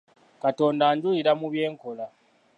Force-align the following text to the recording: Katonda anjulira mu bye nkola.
Katonda 0.41 0.83
anjulira 0.91 1.31
mu 1.39 1.47
bye 1.51 1.65
nkola. 1.73 2.05